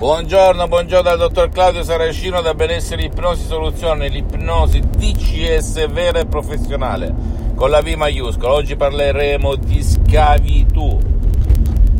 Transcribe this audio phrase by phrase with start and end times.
[0.00, 7.14] Buongiorno, buongiorno dal dottor Claudio Saracino da Benessere Ipnosi Soluzione, l'ipnosi DCS vera e professionale
[7.54, 8.54] con la V maiuscola.
[8.54, 10.98] Oggi parleremo di schiavitù.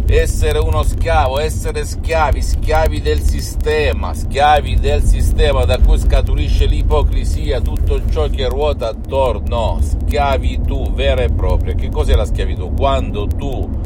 [0.07, 7.61] Essere uno schiavo, essere schiavi, schiavi del sistema, schiavi del sistema da cui scaturisce l'ipocrisia,
[7.61, 11.75] tutto ciò che ruota attorno, schiavitù vera e propria.
[11.75, 12.73] Che cos'è la schiavitù?
[12.73, 13.80] Quando tu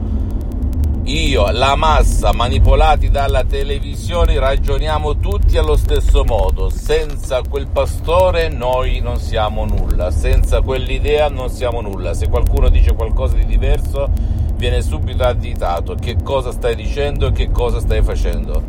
[1.07, 6.71] io, la massa, manipolati dalla televisione, ragioniamo tutti allo stesso modo.
[6.71, 12.15] Senza quel pastore noi non siamo nulla, senza quell'idea non siamo nulla.
[12.15, 14.09] Se qualcuno dice qualcosa di diverso,
[14.57, 15.95] viene subito additato.
[15.95, 18.63] Che cosa stai dicendo e che cosa stai facendo?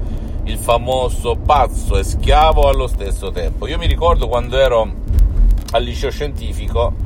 [0.43, 3.65] Il famoso pazzo e schiavo allo stesso tempo.
[3.65, 4.91] Io mi ricordo quando ero
[5.71, 7.04] al liceo scientifico,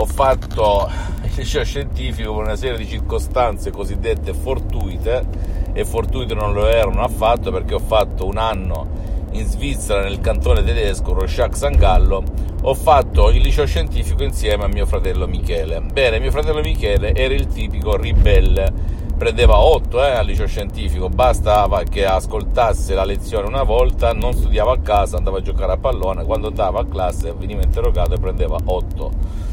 [0.00, 0.90] ho fatto
[1.24, 5.26] il liceo scientifico per una serie di circostanze cosiddette fortuite
[5.74, 8.88] e fortuite non lo erano affatto perché ho fatto un anno
[9.32, 12.24] in Svizzera nel cantone tedesco Rorschach San Gallo
[12.62, 15.80] ho fatto il liceo scientifico insieme a mio fratello Michele.
[15.80, 18.72] Bene mio fratello Michele era il tipico ribelle
[19.18, 24.72] prendeva 8 eh, al liceo scientifico bastava che ascoltasse la lezione una volta non studiava
[24.72, 28.56] a casa andava a giocare a pallone quando andava a classe veniva interrogato e prendeva
[28.64, 29.48] 8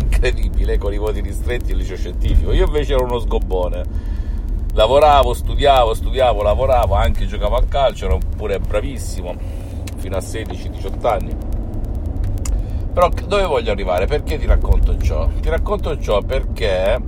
[0.00, 2.52] incredibile con i voti ristretti al liceo scientifico.
[2.52, 3.84] Io invece ero uno sgobbone.
[4.74, 9.34] Lavoravo, studiavo, studiavo, lavoravo, anche giocavo a calcio, ero pure bravissimo
[9.96, 11.36] fino a 16-18 anni.
[12.92, 14.06] Però dove voglio arrivare?
[14.06, 15.28] Perché ti racconto ciò?
[15.40, 17.00] Ti racconto ciò perché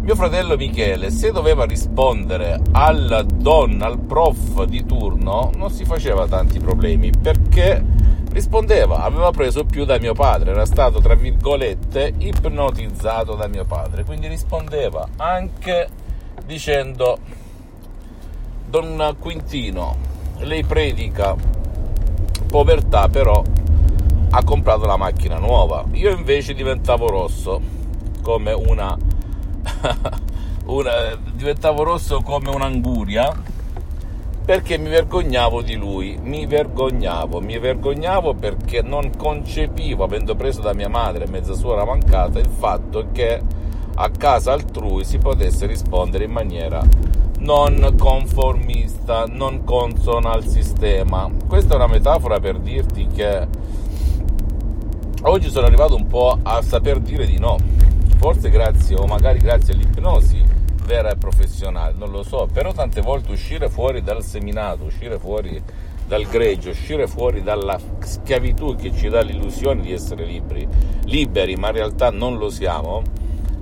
[0.00, 6.26] mio fratello Michele, se doveva rispondere al don, al prof di turno, non si faceva
[6.26, 7.84] tanti problemi perché
[8.30, 14.04] rispondeva, aveva preso più da mio padre, era stato tra virgolette ipnotizzato da mio padre,
[14.04, 15.88] quindi rispondeva anche
[16.44, 17.18] dicendo
[18.68, 19.96] Don Quintino,
[20.38, 21.34] lei predica
[22.48, 23.42] povertà però
[24.30, 27.60] ha comprato la macchina nuova, io invece diventavo rosso
[28.22, 28.96] come una,
[30.66, 30.92] una
[31.32, 33.47] diventavo rosso come un'anguria
[34.48, 40.72] perché mi vergognavo di lui, mi vergognavo, mi vergognavo perché non concepivo, avendo preso da
[40.72, 43.42] mia madre mezza suora mancata, il fatto che
[43.94, 46.82] a casa altrui si potesse rispondere in maniera
[47.40, 51.30] non conformista, non consona al sistema.
[51.46, 53.46] Questa è una metafora per dirti che
[55.24, 57.58] oggi sono arrivato un po' a saper dire di no,
[58.16, 60.57] forse grazie o magari grazie all'ipnosi
[60.88, 65.62] vera e professionale, non lo so, però tante volte uscire fuori dal seminato, uscire fuori
[66.06, 70.66] dal greggio, uscire fuori dalla schiavitù che ci dà l'illusione di essere liberi,
[71.04, 73.02] liberi, ma in realtà non lo siamo,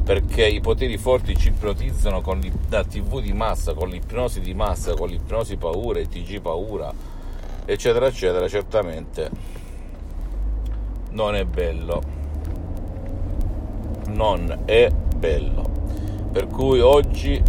[0.05, 4.95] perché i poteri forti ci ipnotizzano con la tv di massa, con l'ipnosi di massa,
[4.95, 6.93] con l'ipnosi paura, il TG paura,
[7.65, 9.31] eccetera, eccetera, certamente
[11.11, 12.15] non è bello.
[14.07, 15.76] Non è bello.
[16.37, 17.43] Per cui oggi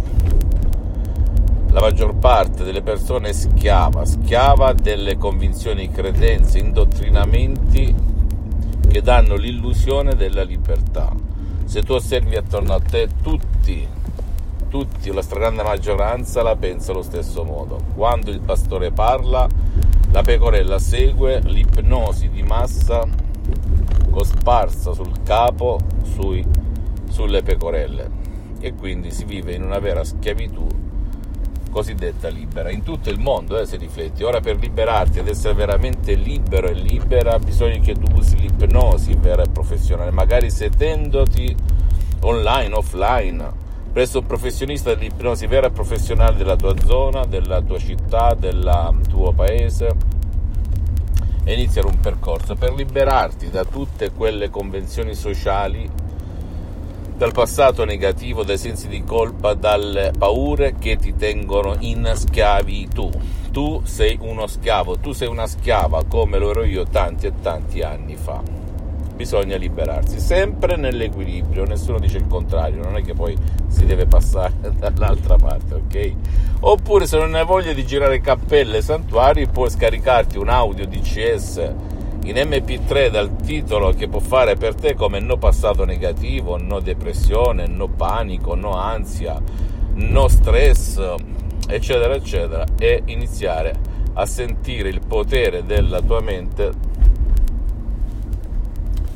[1.72, 7.94] la maggior parte delle persone è schiava, schiava delle convinzioni, credenze, indottrinamenti
[8.88, 11.12] che danno l'illusione della libertà.
[11.66, 13.86] Se tu osservi attorno a te, tutti,
[14.70, 17.78] tutti, la stragrande maggioranza la pensa allo stesso modo.
[17.94, 19.46] Quando il pastore parla,
[20.12, 23.06] la pecorella segue l'ipnosi di massa
[24.08, 26.42] cosparsa sul capo sui,
[27.10, 28.27] sulle pecorelle
[28.60, 30.66] e quindi si vive in una vera schiavitù
[31.70, 32.70] cosiddetta libera.
[32.70, 34.24] In tutto il mondo eh, se rifletti.
[34.24, 39.42] Ora per liberarti ed essere veramente libero e libera bisogna che tu usi l'ipnosi vera
[39.42, 40.10] e professionale.
[40.10, 41.54] Magari sedendoti
[42.22, 48.34] online offline presso un professionista dell'ipnosi vera e professionale della tua zona della tua città
[48.34, 49.96] del tuo paese
[51.44, 52.54] e iniziare un percorso.
[52.54, 55.88] Per liberarti da tutte quelle convenzioni sociali
[57.18, 63.10] dal passato negativo, dai sensi di colpa, dalle paure che ti tengono in schiavitù.
[63.50, 67.82] Tu sei uno schiavo, tu sei una schiava come lo ero io tanti e tanti
[67.82, 68.40] anni fa.
[69.16, 73.36] bisogna liberarsi, sempre nell'equilibrio, nessuno dice il contrario, non è che poi
[73.66, 76.12] si deve passare dall'altra parte, ok?
[76.60, 81.96] Oppure se non hai voglia di girare cappelle e santuari, puoi scaricarti un audio DCS
[82.28, 87.66] in MP3 dal titolo che può fare per te come no passato negativo, no depressione,
[87.66, 89.40] no panico, no ansia,
[89.94, 91.14] no stress,
[91.66, 93.74] eccetera, eccetera, e iniziare
[94.12, 96.70] a sentire il potere della tua mente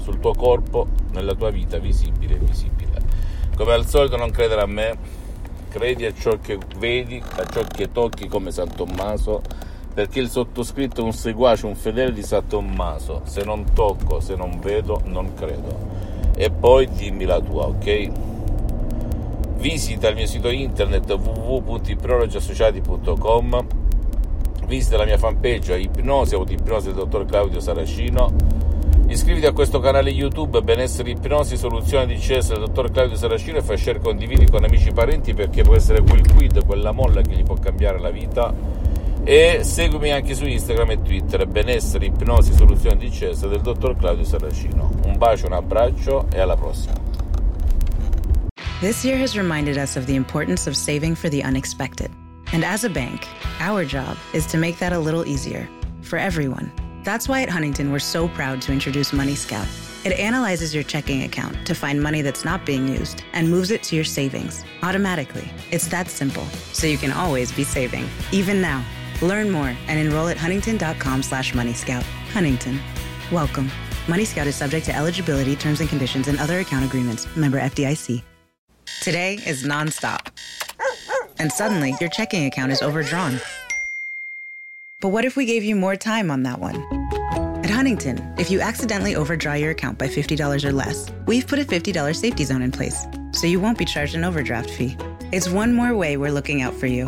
[0.01, 3.01] sul tuo corpo, nella tua vita visibile e invisibile.
[3.55, 4.97] Come al solito non credere a me,
[5.69, 9.43] credi a ciò che vedi, a ciò che tocchi come San Tommaso,
[9.93, 13.21] perché il sottoscritto è un seguace, un fedele di San Tommaso.
[13.25, 15.91] Se non tocco, se non vedo, non credo.
[16.35, 18.11] E poi dimmi la tua, ok?
[19.57, 23.67] Visita il mio sito internet www.ipnologiassociati.com
[24.67, 28.33] Visita la mia fanpage Ipnosi, Autoipnosi del dottor Claudio Saracino
[29.07, 33.63] Iscriviti a questo canale YouTube Benessere Ipnosi Soluzione di CS del dottor Claudio Saracino e
[33.63, 37.35] fai share condividi con amici e parenti perché può essere quel quid, quella molla che
[37.35, 38.82] gli può cambiare la vita.
[39.25, 44.25] E seguimi anche su Instagram e Twitter Benessere Ipnosi Soluzione di CS del dottor Claudio
[44.25, 44.91] Saracino.
[45.05, 46.95] Un bacio, un abbraccio e alla prossima.
[48.81, 52.11] This year has reminded us of the importance of saving for the unexpected.
[52.53, 53.25] And as a bank,
[53.61, 55.69] our job is to make that a little easier
[56.01, 56.73] for everyone.
[57.05, 59.69] That's why at Huntington, we're so proud to introduce Money Scout.
[60.05, 63.85] It analyzes your checking account to find money that's not being used and moves it
[63.85, 65.49] to your savings automatically.
[65.71, 68.85] It's that simple, so you can always be saving, even now.
[69.23, 72.03] Learn more and enroll at huntington.com slash moneyscout.
[72.33, 72.81] Huntington.
[73.31, 73.71] Welcome.
[74.09, 77.27] Money Scout is subject to eligibility, terms and conditions, and other account agreements.
[77.37, 78.23] Member FDIC.
[79.01, 80.29] Today is nonstop.
[81.39, 83.41] And suddenly, your checking account is overdrawn.
[85.01, 86.77] But what if we gave you more time on that one?
[87.65, 91.65] At Huntington, if you accidentally overdraw your account by $50 or less, we've put a
[91.65, 94.97] $50 safety zone in place, so you won't be charged an overdraft fee.
[95.33, 97.07] It's one more way we're looking out for you,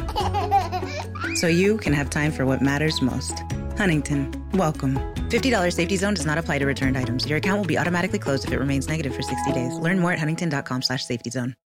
[1.44, 3.42] so you can have time for what matters most.
[3.76, 4.94] Huntington, welcome.
[5.28, 7.28] $50 safety zone does not apply to returned items.
[7.28, 9.74] Your account will be automatically closed if it remains negative for 60 days.
[9.74, 11.54] Learn more at huntington.com slash safety zone.